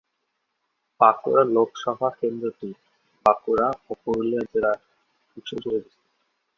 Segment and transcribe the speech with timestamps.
[1.01, 2.69] বাঁকুড়া লোকসভা কেন্দ্রটি
[3.25, 4.79] বাঁকুড়া ও পুরুলিয়া জেলার
[5.37, 6.09] অংশ জুড়ে বিস্তৃত।